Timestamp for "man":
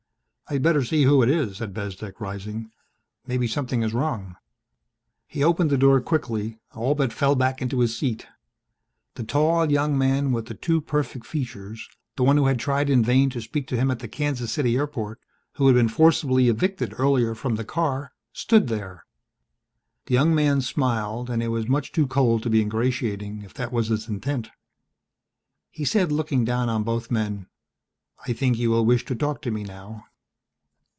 9.97-10.33, 12.25-12.35, 20.35-20.59